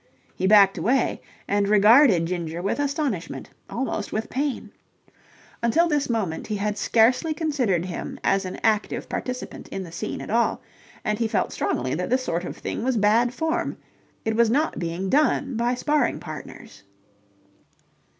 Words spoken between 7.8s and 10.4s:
him as an active participant in the scene at